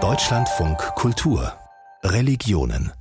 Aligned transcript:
Deutschlandfunk 0.00 0.78
Kultur 0.94 1.52
Religionen 2.04 2.92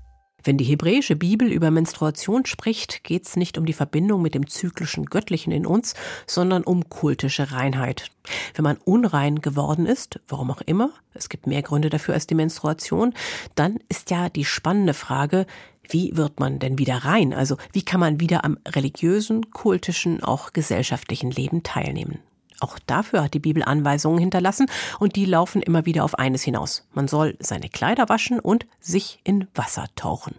wenn 0.44 0.58
die 0.58 0.64
hebräische 0.64 1.18
Bibel 1.18 1.52
über 1.52 1.72
Menstruation 1.72 2.46
spricht, 2.46 3.04
geht 3.04 3.28
es 3.28 3.36
nicht 3.36 3.58
um 3.58 3.66
die 3.66 3.74
Verbindung 3.74 4.22
mit 4.22 4.33
dem 4.33 4.48
zyklischen 4.48 5.06
Göttlichen 5.08 5.52
in 5.52 5.66
uns, 5.66 5.94
sondern 6.25 6.64
um 6.64 6.88
kultische 6.88 7.52
Reinheit. 7.52 8.10
Wenn 8.55 8.64
man 8.64 8.78
unrein 8.78 9.41
geworden 9.41 9.86
ist, 9.86 10.21
warum 10.30 10.50
auch 10.50 10.62
immer, 10.62 10.91
es 11.14 11.27
gibt 11.27 11.48
mehr 11.48 11.64
Gründe 11.64 11.89
dafür 11.89 12.14
als 12.14 12.27
die 12.27 12.36
Menstruation, 12.36 13.14
dann 13.55 13.79
ist 13.89 14.09
ja 14.09 14.29
die 14.29 14.45
spannende 14.45 14.93
Frage, 14.93 15.48
wie 15.89 16.16
wird 16.16 16.39
man 16.39 16.59
denn 16.59 16.77
wieder 16.77 17.04
rein? 17.04 17.34
Also 17.34 17.57
wie 17.73 17.84
kann 17.84 18.00
man 18.00 18.21
wieder 18.21 18.45
am 18.45 18.57
religiösen, 18.66 19.52
kultischen, 19.52 20.23
auch 20.23 20.54
gesellschaftlichen 20.54 21.29
Leben 21.29 21.61
teilnehmen? 21.61 22.20
Auch 22.60 22.80
dafür 22.86 23.24
hat 23.24 23.34
die 23.34 23.39
Bibel 23.39 23.64
Anweisungen 23.64 24.20
hinterlassen 24.20 24.68
und 25.00 25.16
die 25.16 25.26
laufen 25.26 25.62
immer 25.62 25.86
wieder 25.86 26.04
auf 26.04 26.18
eines 26.18 26.44
hinaus. 26.44 26.88
Man 26.93 27.07
soll 27.07 27.38
seine 27.39 27.70
Kleider 27.70 28.10
waschen 28.10 28.39
und 28.39 28.66
sich 28.80 29.20
in 29.24 29.47
Wasser 29.54 29.86
tauchen. 29.96 30.36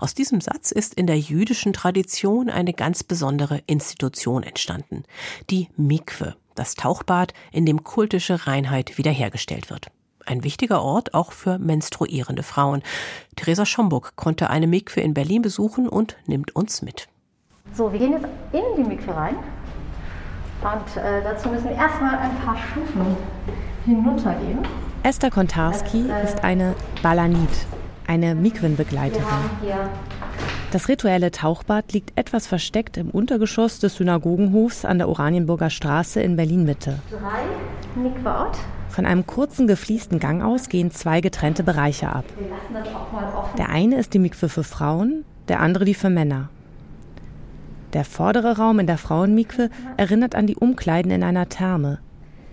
Aus 0.00 0.14
diesem 0.14 0.40
Satz 0.40 0.70
ist 0.70 0.94
in 0.94 1.06
der 1.06 1.18
jüdischen 1.18 1.72
Tradition 1.72 2.50
eine 2.50 2.74
ganz 2.74 3.04
besondere 3.04 3.62
Institution 3.66 4.42
entstanden. 4.42 5.04
Die 5.50 5.68
Mikwe, 5.76 6.36
das 6.54 6.74
Tauchbad, 6.74 7.32
in 7.52 7.64
dem 7.64 7.82
kultische 7.82 8.46
Reinheit 8.46 8.98
wiederhergestellt 8.98 9.70
wird. 9.70 9.86
Ein 10.26 10.44
wichtiger 10.44 10.82
Ort 10.82 11.14
auch 11.14 11.32
für 11.32 11.58
menstruierende 11.58 12.42
Frauen. 12.42 12.82
Theresa 13.36 13.66
Schomburg 13.66 14.14
konnte 14.16 14.50
eine 14.50 14.66
Mikwe 14.66 15.00
in 15.00 15.14
Berlin 15.14 15.42
besuchen 15.42 15.88
und 15.88 16.16
nimmt 16.26 16.54
uns 16.54 16.82
mit. 16.82 17.08
So, 17.74 17.92
wir 17.92 17.98
gehen 17.98 18.12
jetzt 18.12 18.26
in 18.52 18.62
die 18.76 18.88
Mikwe 18.88 19.14
rein. 19.14 19.36
Und 20.62 20.96
äh, 20.96 21.22
dazu 21.24 21.48
müssen 21.48 21.70
wir 21.70 21.76
erstmal 21.76 22.16
ein 22.18 22.36
paar 22.44 22.56
Stufen 22.56 23.16
hinuntergehen. 23.84 24.60
Esther 25.02 25.30
Kontarski 25.30 26.04
das, 26.06 26.20
äh, 26.20 26.24
ist 26.24 26.44
eine 26.44 26.74
Balanit, 27.02 27.50
eine 28.06 28.34
Mikwenbegleiterin. 28.36 29.26
Das 30.70 30.88
rituelle 30.88 31.32
Tauchbad 31.32 31.92
liegt 31.92 32.16
etwas 32.16 32.46
versteckt 32.46 32.96
im 32.96 33.10
Untergeschoss 33.10 33.80
des 33.80 33.96
Synagogenhofs 33.96 34.84
an 34.84 34.98
der 34.98 35.08
Oranienburger 35.08 35.68
Straße 35.68 36.22
in 36.22 36.36
Berlin-Mitte. 36.36 36.98
Von 38.88 39.04
einem 39.04 39.26
kurzen 39.26 39.66
gefliesten 39.66 40.18
Gang 40.18 40.42
aus 40.42 40.68
gehen 40.68 40.90
zwei 40.90 41.20
getrennte 41.20 41.62
Bereiche 41.62 42.10
ab. 42.10 42.24
Der 43.58 43.68
eine 43.68 43.96
ist 43.96 44.14
die 44.14 44.18
Mikwe 44.18 44.48
für 44.48 44.64
Frauen, 44.64 45.24
der 45.48 45.60
andere 45.60 45.84
die 45.84 45.94
für 45.94 46.10
Männer. 46.10 46.48
Der 47.92 48.04
vordere 48.04 48.56
Raum 48.56 48.78
in 48.78 48.86
der 48.86 48.96
Frauenmikwe 48.96 49.68
erinnert 49.98 50.34
an 50.34 50.46
die 50.46 50.56
Umkleiden 50.56 51.12
in 51.12 51.22
einer 51.22 51.50
Therme, 51.50 51.98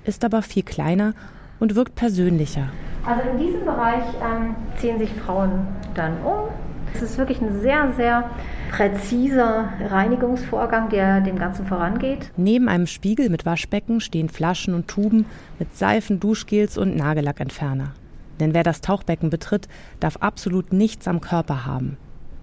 ist 0.04 0.26
aber 0.26 0.42
viel 0.42 0.64
kleiner 0.64 1.14
und 1.60 1.76
wirkt 1.76 1.96
persönlicher. 1.96 2.70
Also 3.06 3.30
in 3.30 3.38
diesem 3.38 3.64
Bereich 3.64 4.04
ähm, 4.22 4.56
ziehen 4.78 5.00
sich 5.00 5.10
Frauen 5.12 5.66
dann 5.96 6.22
um. 6.24 6.50
Es 6.94 7.02
ist 7.02 7.18
wirklich 7.18 7.40
ein 7.42 7.62
sehr, 7.62 7.94
sehr 7.96 8.30
präziser 8.72 9.70
Reinigungsvorgang, 9.90 10.90
der 10.90 11.22
dem 11.22 11.38
Ganzen 11.38 11.66
vorangeht. 11.66 12.32
Neben 12.36 12.68
einem 12.68 12.88
Spiegel 12.88 13.30
mit 13.30 13.46
Waschbecken 13.46 14.02
stehen 14.02 14.28
Flaschen 14.28 14.74
und 14.74 14.88
Tuben 14.88 15.26
mit 15.58 15.78
Seifen, 15.78 16.20
Duschgels 16.20 16.78
und 16.78 16.96
Nagellackentferner. 16.98 17.94
Denn 18.40 18.54
wer 18.54 18.64
das 18.64 18.82
Tauchbecken 18.82 19.30
betritt, 19.30 19.68
darf 20.00 20.18
absolut 20.18 20.74
nichts 20.74 21.08
am 21.08 21.22
Körper 21.22 21.66
haben. 21.66 21.98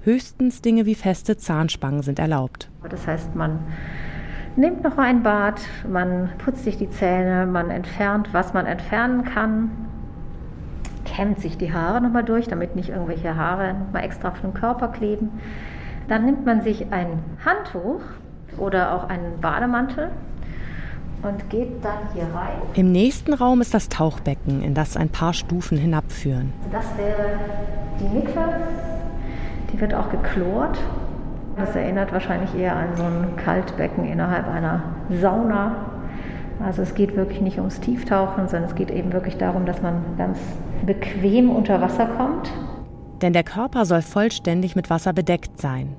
Höchstens 0.06 0.62
Dinge 0.62 0.86
wie 0.86 0.94
feste 0.94 1.36
Zahnspangen 1.36 2.00
sind 2.00 2.20
erlaubt. 2.20 2.70
Das 2.88 3.08
heißt, 3.08 3.34
man 3.34 3.58
nimmt 4.54 4.84
noch 4.84 4.98
ein 4.98 5.24
Bad, 5.24 5.60
man 5.90 6.30
putzt 6.38 6.62
sich 6.62 6.78
die 6.78 6.88
Zähne, 6.88 7.44
man 7.44 7.70
entfernt, 7.70 8.28
was 8.30 8.54
man 8.54 8.66
entfernen 8.66 9.24
kann, 9.24 9.68
kämmt 11.04 11.40
sich 11.40 11.58
die 11.58 11.72
Haare 11.72 12.00
nochmal 12.00 12.22
durch, 12.22 12.46
damit 12.46 12.76
nicht 12.76 12.90
irgendwelche 12.90 13.34
Haare 13.34 13.74
nochmal 13.74 14.04
extra 14.04 14.28
auf 14.28 14.40
den 14.42 14.54
Körper 14.54 14.86
kleben. 14.86 15.40
Dann 16.06 16.24
nimmt 16.24 16.46
man 16.46 16.62
sich 16.62 16.92
ein 16.92 17.24
Handtuch 17.44 18.00
oder 18.58 18.94
auch 18.94 19.08
einen 19.08 19.40
Bademantel 19.40 20.10
und 21.24 21.50
geht 21.50 21.84
dann 21.84 21.98
hier 22.14 22.32
rein. 22.32 22.62
Im 22.74 22.92
nächsten 22.92 23.34
Raum 23.34 23.60
ist 23.60 23.74
das 23.74 23.88
Tauchbecken, 23.88 24.62
in 24.62 24.72
das 24.72 24.96
ein 24.96 25.08
paar 25.08 25.32
Stufen 25.32 25.76
hinabführen. 25.76 26.52
Das 26.70 26.84
wäre 26.96 27.40
die 27.98 28.16
Mikve 28.16 28.44
die 29.76 29.80
wird 29.80 29.94
auch 29.94 30.10
geklort. 30.10 30.78
Das 31.56 31.76
erinnert 31.76 32.12
wahrscheinlich 32.12 32.54
eher 32.54 32.76
an 32.76 32.96
so 32.96 33.02
ein 33.02 33.36
Kaltbecken 33.36 34.04
innerhalb 34.04 34.48
einer 34.48 34.82
Sauna. 35.10 35.90
Also 36.64 36.82
es 36.82 36.94
geht 36.94 37.16
wirklich 37.16 37.40
nicht 37.42 37.58
ums 37.58 37.80
Tieftauchen, 37.80 38.48
sondern 38.48 38.70
es 38.70 38.74
geht 38.74 38.90
eben 38.90 39.12
wirklich 39.12 39.36
darum, 39.36 39.66
dass 39.66 39.82
man 39.82 40.02
ganz 40.16 40.38
bequem 40.84 41.50
unter 41.50 41.80
Wasser 41.80 42.06
kommt. 42.06 42.50
Denn 43.20 43.32
der 43.32 43.44
Körper 43.44 43.84
soll 43.84 44.02
vollständig 44.02 44.76
mit 44.76 44.88
Wasser 44.88 45.12
bedeckt 45.12 45.60
sein. 45.60 45.94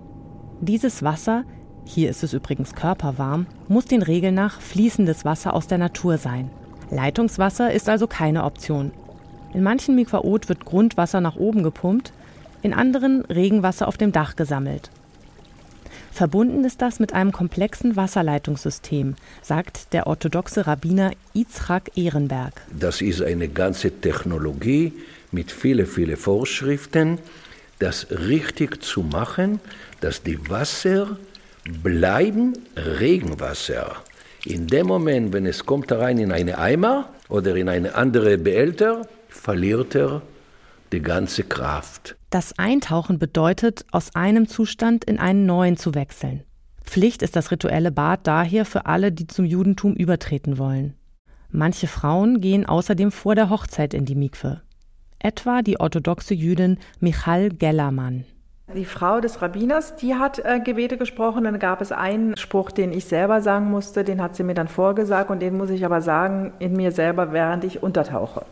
Dieses 0.60 1.04
Wasser, 1.04 1.44
hier 1.86 2.10
ist 2.10 2.24
es 2.24 2.34
übrigens 2.34 2.74
körperwarm, 2.74 3.46
muss 3.68 3.86
den 3.86 4.02
Regeln 4.02 4.36
nach 4.36 4.60
fließendes 4.60 5.26
Wasser 5.26 5.54
aus 5.54 5.68
der 5.68 5.78
Natur 5.78 6.18
sein. 6.18 6.50
Leitungswasser 6.90 7.72
ist 7.72 7.90
also 7.90 8.08
keine 8.08 8.44
Option. 8.44 8.92
In 9.54 9.62
manchen 9.62 9.96
Mikvaot 9.96 10.50
wird 10.50 10.66
Grundwasser 10.66 11.22
nach 11.22 11.36
oben 11.36 11.64
gepumpt, 11.64 12.14
in 12.68 12.74
anderen 12.74 13.24
Regenwasser 13.26 13.88
auf 13.88 13.98
dem 13.98 14.12
Dach 14.12 14.36
gesammelt. 14.36 14.92
Verbunden 16.12 16.66
ist 16.66 16.82
das 16.82 17.00
mit 17.00 17.14
einem 17.14 17.32
komplexen 17.32 17.96
Wasserleitungssystem, 17.96 19.16
sagt 19.42 19.94
der 19.94 20.06
orthodoxe 20.06 20.68
Rabbiner 20.68 21.12
Yitzhak 21.34 21.92
Ehrenberg. 21.96 22.54
Das 22.78 23.02
ist 23.02 23.22
eine 23.22 23.48
ganze 23.48 23.92
Technologie 24.02 24.92
mit 25.32 25.50
vielen, 25.52 25.86
vielen 25.86 26.18
Vorschriften, 26.18 27.20
das 27.80 28.08
richtig 28.10 28.84
zu 28.84 29.02
machen, 29.02 29.62
dass 30.02 30.24
die 30.24 30.50
Wasser 30.50 31.18
bleiben 31.84 32.54
Regenwasser. 32.76 33.96
In 34.44 34.68
dem 34.68 34.88
Moment, 34.88 35.32
wenn 35.32 35.46
es 35.46 35.66
kommt 35.66 35.92
rein 35.92 36.18
in 36.18 36.34
eine 36.34 36.58
Eimer 36.58 37.10
oder 37.30 37.56
in 37.56 37.70
eine 37.70 37.96
andere 37.96 38.38
Behälter, 38.38 39.08
verliert 39.30 39.96
er 39.96 40.22
die 40.92 41.02
ganze 41.02 41.44
Kraft. 41.44 42.18
Das 42.30 42.58
Eintauchen 42.58 43.20
bedeutet, 43.20 43.86
aus 43.92 44.16
einem 44.16 44.48
Zustand 44.48 45.06
in 45.06 45.20
einen 45.20 45.46
neuen 45.46 45.78
zu 45.78 45.96
wechseln. 45.96 46.44
Pflicht 46.84 47.22
ist 47.22 47.36
das 47.36 47.52
rituelle 47.52 47.92
Bad 47.92 48.22
daher 48.24 48.66
für 48.66 48.86
alle, 48.86 49.12
die 49.12 49.28
zum 49.28 49.46
Judentum 49.46 49.94
übertreten 49.94 50.58
wollen. 50.58 50.96
Manche 51.50 51.88
Frauen 51.88 52.42
gehen 52.42 52.66
außerdem 52.66 53.12
vor 53.12 53.36
der 53.36 53.50
Hochzeit 53.50 53.94
in 53.94 54.06
die 54.06 54.16
Mikwe. 54.16 54.62
Etwa 55.20 55.62
die 55.62 55.80
orthodoxe 55.80 56.34
Jüdin 56.34 56.78
Michal 57.00 57.50
Gellermann. 57.50 58.26
Die 58.76 58.84
Frau 58.84 59.22
des 59.22 59.42
Rabbiners, 59.42 59.96
die 59.96 60.16
hat 60.16 60.40
äh, 60.40 60.60
Gebete 60.60 60.98
gesprochen. 60.98 61.46
Dann 61.46 61.58
gab 61.58 61.80
es 61.80 61.94
einen 61.94 62.36
Spruch, 62.36 62.70
den 62.70 62.92
ich 62.92 63.06
selber 63.06 63.42
sagen 63.42 63.72
musste, 63.72 64.04
den 64.04 64.22
hat 64.22 64.36
sie 64.36 64.44
mir 64.44 64.56
dann 64.56 64.68
vorgesagt 64.68 65.30
und 65.30 65.40
den 65.40 65.56
muss 65.56 65.70
ich 65.70 65.86
aber 65.86 66.02
sagen 66.02 66.52
in 66.60 66.74
mir 66.74 66.92
selber, 66.92 67.32
während 67.32 67.64
ich 67.64 67.82
untertauche. 67.82 68.46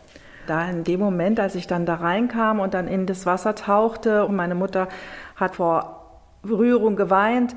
Da 0.46 0.68
in 0.68 0.84
dem 0.84 1.00
Moment, 1.00 1.40
als 1.40 1.54
ich 1.54 1.66
dann 1.66 1.86
da 1.86 1.96
reinkam 1.96 2.60
und 2.60 2.74
dann 2.74 2.88
in 2.88 3.06
das 3.06 3.26
Wasser 3.26 3.54
tauchte 3.54 4.24
und 4.26 4.36
meine 4.36 4.54
Mutter 4.54 4.88
hat 5.36 5.56
vor 5.56 6.02
Rührung 6.48 6.96
geweint, 6.96 7.54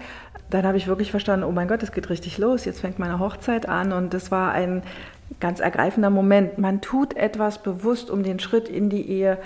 dann 0.49 0.65
habe 0.65 0.77
ich 0.77 0.87
wirklich 0.87 1.11
verstanden, 1.11 1.45
oh 1.45 1.51
mein 1.51 1.67
Gott, 1.67 1.83
es 1.83 1.91
geht 1.91 2.09
richtig 2.09 2.37
los, 2.37 2.65
jetzt 2.65 2.81
fängt 2.81 2.97
meine 2.97 3.19
Hochzeit 3.19 3.67
an 3.69 3.91
und 3.91 4.13
das 4.13 4.31
war 4.31 4.51
ein 4.51 4.81
ganz 5.39 5.59
ergreifender 5.59 6.09
Moment. 6.09 6.57
Man 6.57 6.81
tut 6.81 7.15
etwas 7.15 7.61
bewusst, 7.61 8.09
um 8.09 8.23
den 8.23 8.39
Schritt 8.39 8.67
in 8.67 8.89
die 8.89 9.07
Ehe 9.07 9.37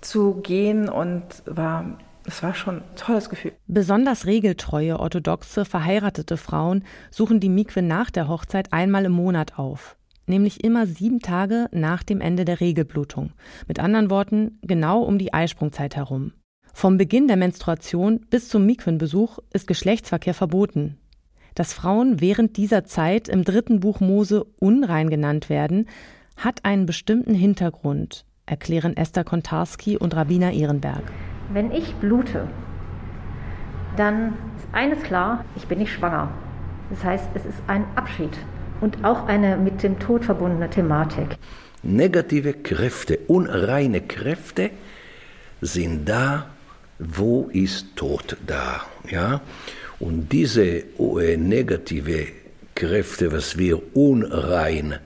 zu 0.00 0.34
gehen 0.42 0.88
und 0.88 1.24
war 1.46 1.84
es 2.28 2.42
war 2.42 2.54
schon 2.54 2.78
ein 2.78 2.96
tolles 2.96 3.30
Gefühl. 3.30 3.52
Besonders 3.68 4.26
regeltreue, 4.26 4.98
orthodoxe, 4.98 5.64
verheiratete 5.64 6.36
Frauen 6.36 6.84
suchen 7.10 7.38
die 7.38 7.48
Mikwe 7.48 7.82
nach 7.82 8.10
der 8.10 8.26
Hochzeit 8.26 8.72
einmal 8.72 9.04
im 9.04 9.12
Monat 9.12 9.58
auf 9.58 9.96
nämlich 10.28 10.64
immer 10.64 10.86
sieben 10.86 11.20
Tage 11.20 11.68
nach 11.72 12.02
dem 12.02 12.20
Ende 12.20 12.44
der 12.44 12.60
Regelblutung. 12.60 13.32
Mit 13.68 13.80
anderen 13.80 14.10
Worten, 14.10 14.58
genau 14.62 15.02
um 15.02 15.18
die 15.18 15.32
Eisprungzeit 15.32 15.96
herum. 15.96 16.32
Vom 16.72 16.98
Beginn 16.98 17.26
der 17.26 17.36
Menstruation 17.36 18.20
bis 18.28 18.48
zum 18.48 18.66
Mikwenbesuch 18.66 19.38
ist 19.52 19.66
Geschlechtsverkehr 19.66 20.34
verboten. 20.34 20.98
Dass 21.54 21.72
Frauen 21.72 22.20
während 22.20 22.58
dieser 22.58 22.84
Zeit 22.84 23.28
im 23.28 23.44
dritten 23.44 23.80
Buch 23.80 24.00
Mose 24.00 24.44
unrein 24.58 25.08
genannt 25.08 25.48
werden, 25.48 25.88
hat 26.36 26.66
einen 26.66 26.84
bestimmten 26.84 27.32
Hintergrund, 27.32 28.26
erklären 28.44 28.94
Esther 28.94 29.24
Kontarski 29.24 29.96
und 29.96 30.14
Rabbiner 30.14 30.52
Ehrenberg. 30.52 31.02
Wenn 31.50 31.72
ich 31.72 31.94
blute, 31.94 32.46
dann 33.96 34.34
ist 34.58 34.68
eines 34.72 35.02
klar, 35.02 35.46
ich 35.56 35.66
bin 35.66 35.78
nicht 35.78 35.92
schwanger. 35.92 36.30
Das 36.90 37.02
heißt, 37.02 37.30
es 37.34 37.46
ist 37.46 37.62
ein 37.66 37.84
Abschied 37.94 38.36
und 38.80 39.04
auch 39.04 39.26
eine 39.26 39.56
mit 39.56 39.82
dem 39.82 39.98
Tod 39.98 40.24
verbundene 40.24 40.70
Thematik. 40.70 41.36
Negative 41.82 42.52
Kräfte, 42.52 43.18
unreine 43.26 44.00
Kräfte 44.00 44.70
sind 45.60 46.08
da, 46.08 46.46
wo 46.98 47.48
ist 47.52 47.96
Tod 47.96 48.36
da, 48.46 48.82
ja? 49.10 49.40
Und 49.98 50.32
diese 50.32 50.64
äh, 50.64 51.36
negative 51.36 52.26
Kräfte, 52.74 53.32
was 53.32 53.56
wir 53.56 53.96
unrein 53.96 54.96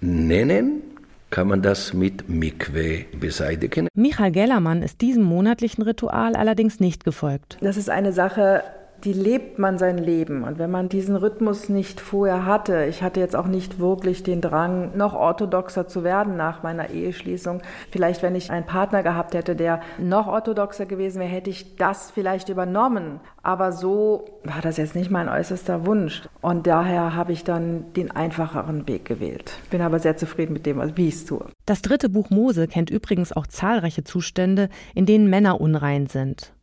nennen, 0.00 0.82
kann 1.30 1.48
man 1.48 1.62
das 1.62 1.94
mit 1.94 2.28
Mikwe 2.28 3.06
beseitigen. 3.18 3.88
Michael 3.94 4.30
Gellermann 4.30 4.82
ist 4.82 5.00
diesem 5.00 5.24
monatlichen 5.24 5.82
Ritual 5.82 6.36
allerdings 6.36 6.78
nicht 6.78 7.04
gefolgt. 7.04 7.56
Das 7.60 7.76
ist 7.76 7.90
eine 7.90 8.12
Sache, 8.12 8.62
die 9.04 9.12
lebt 9.12 9.58
man 9.58 9.78
sein 9.78 9.98
Leben. 9.98 10.44
Und 10.44 10.58
wenn 10.58 10.70
man 10.70 10.88
diesen 10.88 11.16
Rhythmus 11.16 11.68
nicht 11.68 12.00
vorher 12.00 12.46
hatte, 12.46 12.86
ich 12.86 13.02
hatte 13.02 13.20
jetzt 13.20 13.36
auch 13.36 13.46
nicht 13.46 13.78
wirklich 13.78 14.22
den 14.22 14.40
Drang, 14.40 14.96
noch 14.96 15.14
orthodoxer 15.14 15.86
zu 15.86 16.04
werden 16.04 16.36
nach 16.36 16.62
meiner 16.62 16.90
Eheschließung. 16.90 17.60
Vielleicht, 17.90 18.22
wenn 18.22 18.34
ich 18.34 18.50
einen 18.50 18.66
Partner 18.66 19.02
gehabt 19.02 19.34
hätte, 19.34 19.56
der 19.56 19.80
noch 19.98 20.26
orthodoxer 20.26 20.86
gewesen 20.86 21.20
wäre, 21.20 21.30
hätte 21.30 21.50
ich 21.50 21.76
das 21.76 22.10
vielleicht 22.10 22.48
übernommen. 22.48 23.20
Aber 23.42 23.72
so 23.72 24.24
war 24.42 24.62
das 24.62 24.78
jetzt 24.78 24.94
nicht 24.94 25.10
mein 25.10 25.28
äußerster 25.28 25.84
Wunsch. 25.84 26.22
Und 26.40 26.66
daher 26.66 27.14
habe 27.14 27.32
ich 27.32 27.44
dann 27.44 27.92
den 27.94 28.10
einfacheren 28.10 28.88
Weg 28.88 29.04
gewählt. 29.04 29.58
Bin 29.70 29.82
aber 29.82 29.98
sehr 29.98 30.16
zufrieden 30.16 30.54
mit 30.54 30.64
dem, 30.64 30.80
wie 30.96 31.08
ich 31.08 31.14
es 31.14 31.24
tue. 31.26 31.44
Das 31.66 31.82
dritte 31.82 32.08
Buch 32.08 32.30
Mose 32.30 32.68
kennt 32.68 32.88
übrigens 32.88 33.32
auch 33.32 33.46
zahlreiche 33.46 34.04
Zustände, 34.04 34.70
in 34.94 35.04
denen 35.04 35.28
Männer 35.28 35.60
unrein 35.60 36.06
sind. 36.06 36.54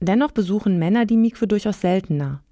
Dennoch 0.00 0.32
besuchen 0.32 0.78
Männer 0.78 1.06
die 1.06 1.16
Mikwe 1.16 1.46
durchaus 1.46 1.80
seltener. 1.80 2.42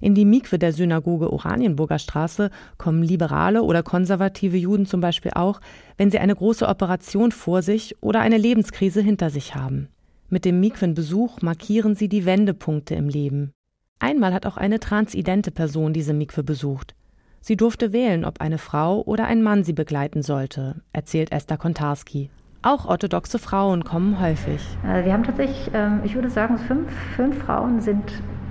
In 0.00 0.14
die 0.14 0.24
Mikwe 0.24 0.58
der 0.58 0.72
Synagoge 0.72 1.32
Oranienburger 1.32 1.98
Straße 1.98 2.50
kommen 2.78 3.02
liberale 3.02 3.62
oder 3.62 3.82
konservative 3.82 4.56
Juden 4.56 4.86
zum 4.86 5.00
Beispiel 5.00 5.32
auch, 5.34 5.60
wenn 5.96 6.10
sie 6.10 6.18
eine 6.18 6.34
große 6.34 6.66
Operation 6.66 7.32
vor 7.32 7.62
sich 7.62 7.96
oder 8.02 8.20
eine 8.20 8.38
Lebenskrise 8.38 9.00
hinter 9.00 9.30
sich 9.30 9.54
haben. 9.54 9.88
Mit 10.28 10.44
dem 10.44 10.60
Mikwenbesuch 10.60 11.42
markieren 11.42 11.94
sie 11.94 12.08
die 12.08 12.24
Wendepunkte 12.24 12.94
im 12.94 13.08
Leben. 13.08 13.52
Einmal 13.98 14.32
hat 14.32 14.46
auch 14.46 14.56
eine 14.56 14.80
transidente 14.80 15.50
Person 15.50 15.92
diese 15.92 16.14
Mikwe 16.14 16.42
besucht. 16.42 16.94
Sie 17.40 17.56
durfte 17.56 17.92
wählen, 17.92 18.24
ob 18.24 18.40
eine 18.40 18.58
Frau 18.58 19.02
oder 19.02 19.24
ein 19.26 19.42
Mann 19.42 19.64
sie 19.64 19.72
begleiten 19.72 20.22
sollte, 20.22 20.82
erzählt 20.92 21.32
Esther 21.32 21.56
Kontarski. 21.56 22.30
Auch 22.62 22.84
orthodoxe 22.84 23.38
Frauen 23.38 23.84
kommen 23.84 24.20
häufig. 24.20 24.60
Äh, 24.84 25.06
wir 25.06 25.14
haben 25.14 25.24
tatsächlich, 25.24 25.70
ähm, 25.72 26.00
ich 26.04 26.14
würde 26.14 26.28
sagen, 26.28 26.58
fünf, 26.58 26.90
fünf 27.16 27.38
Frauen 27.42 27.80
sind 27.80 28.04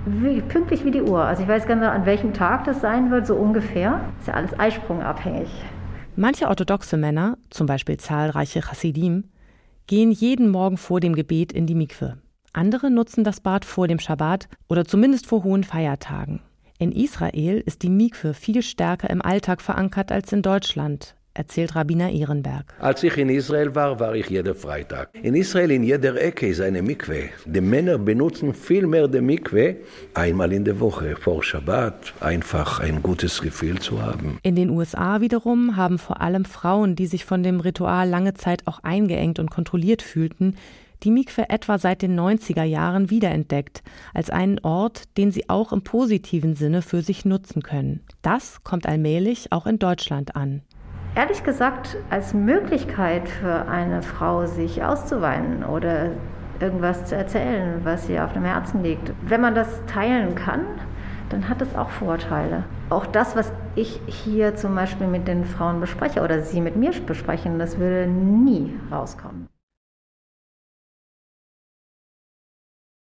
wie, 0.04 0.40
pünktlich 0.40 0.84
wie 0.84 0.90
die 0.90 1.02
Uhr. 1.02 1.22
Also 1.22 1.42
ich 1.42 1.48
weiß 1.48 1.66
gar 1.66 1.76
nicht, 1.76 1.86
an 1.86 2.06
welchem 2.06 2.32
Tag 2.32 2.64
das 2.64 2.80
sein 2.80 3.12
wird, 3.12 3.28
so 3.28 3.36
ungefähr. 3.36 4.00
Ist 4.18 4.26
ja 4.26 4.34
alles 4.34 4.58
eisprungabhängig. 4.58 5.48
Manche 6.16 6.48
orthodoxe 6.48 6.96
Männer, 6.96 7.38
zum 7.50 7.66
Beispiel 7.68 7.98
zahlreiche 7.98 8.62
Chassidim, 8.62 9.24
gehen 9.86 10.10
jeden 10.10 10.50
Morgen 10.50 10.76
vor 10.76 10.98
dem 10.98 11.14
Gebet 11.14 11.52
in 11.52 11.66
die 11.66 11.76
Mikwe. 11.76 12.18
Andere 12.52 12.90
nutzen 12.90 13.22
das 13.22 13.40
Bad 13.40 13.64
vor 13.64 13.86
dem 13.86 14.00
Schabbat 14.00 14.48
oder 14.68 14.84
zumindest 14.84 15.28
vor 15.28 15.44
hohen 15.44 15.62
Feiertagen. 15.62 16.40
In 16.80 16.90
Israel 16.90 17.62
ist 17.64 17.84
die 17.84 17.90
Mikwe 17.90 18.34
viel 18.34 18.62
stärker 18.62 19.08
im 19.08 19.22
Alltag 19.22 19.62
verankert 19.62 20.10
als 20.10 20.32
in 20.32 20.42
Deutschland 20.42 21.14
erzählt 21.34 21.76
Rabbiner 21.76 22.10
Ehrenberg. 22.10 22.74
Als 22.78 23.02
ich 23.02 23.16
in 23.16 23.28
Israel 23.28 23.74
war, 23.74 24.00
war 24.00 24.14
ich 24.14 24.28
jeden 24.28 24.54
Freitag. 24.54 25.10
In 25.22 25.34
Israel 25.34 25.70
in 25.70 25.82
jeder 25.82 26.20
Ecke 26.20 26.48
ist 26.48 26.60
eine 26.60 26.82
Mikwe. 26.82 27.30
Die 27.46 27.60
Männer 27.60 27.98
benutzen 27.98 28.54
viel 28.54 28.86
mehr 28.86 29.08
die 29.08 29.20
Mikwe 29.20 29.76
einmal 30.14 30.52
in 30.52 30.64
der 30.64 30.80
Woche 30.80 31.16
vor 31.16 31.42
Schabbat, 31.42 32.14
einfach 32.20 32.80
ein 32.80 33.02
gutes 33.02 33.40
Gefühl 33.40 33.78
zu 33.78 34.02
haben. 34.02 34.38
In 34.42 34.56
den 34.56 34.70
USA 34.70 35.20
wiederum 35.20 35.76
haben 35.76 35.98
vor 35.98 36.20
allem 36.20 36.44
Frauen, 36.44 36.96
die 36.96 37.06
sich 37.06 37.24
von 37.24 37.42
dem 37.42 37.60
Ritual 37.60 38.08
lange 38.08 38.34
Zeit 38.34 38.66
auch 38.66 38.80
eingeengt 38.82 39.38
und 39.38 39.50
kontrolliert 39.50 40.02
fühlten, 40.02 40.56
die 41.02 41.10
Mikwe 41.10 41.48
etwa 41.48 41.78
seit 41.78 42.02
den 42.02 42.18
90er 42.18 42.64
Jahren 42.64 43.08
wiederentdeckt, 43.08 43.82
als 44.12 44.28
einen 44.28 44.58
Ort, 44.58 45.16
den 45.16 45.32
sie 45.32 45.48
auch 45.48 45.72
im 45.72 45.82
positiven 45.82 46.54
Sinne 46.54 46.82
für 46.82 47.00
sich 47.00 47.24
nutzen 47.24 47.62
können. 47.62 48.00
Das 48.20 48.62
kommt 48.64 48.86
allmählich 48.86 49.50
auch 49.50 49.66
in 49.66 49.78
Deutschland 49.78 50.36
an 50.36 50.62
ehrlich 51.14 51.44
gesagt 51.44 51.96
als 52.08 52.34
Möglichkeit 52.34 53.28
für 53.28 53.68
eine 53.68 54.02
Frau, 54.02 54.46
sich 54.46 54.82
auszuweinen 54.82 55.64
oder 55.64 56.10
irgendwas 56.60 57.06
zu 57.06 57.16
erzählen, 57.16 57.80
was 57.84 58.08
ihr 58.08 58.24
auf 58.24 58.32
dem 58.32 58.44
Herzen 58.44 58.82
liegt. 58.82 59.12
Wenn 59.22 59.40
man 59.40 59.54
das 59.54 59.68
teilen 59.86 60.34
kann, 60.34 60.66
dann 61.30 61.48
hat 61.48 61.62
es 61.62 61.74
auch 61.74 61.90
Vorteile. 61.90 62.64
Auch 62.90 63.06
das, 63.06 63.36
was 63.36 63.52
ich 63.76 64.00
hier 64.06 64.56
zum 64.56 64.74
Beispiel 64.74 65.06
mit 65.06 65.28
den 65.28 65.44
Frauen 65.44 65.80
bespreche 65.80 66.22
oder 66.22 66.42
sie 66.42 66.60
mit 66.60 66.76
mir 66.76 66.90
besprechen, 67.06 67.58
das 67.58 67.78
würde 67.78 68.10
nie 68.10 68.74
rauskommen. 68.90 69.48